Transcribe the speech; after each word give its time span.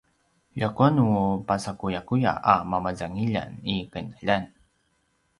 ljakua 0.59 0.85
nu 0.95 1.03
pasakuyakuya 1.51 2.33
a 2.51 2.53
mamazangiljan 2.71 3.51
i 3.73 3.75
qinaljan 3.93 4.43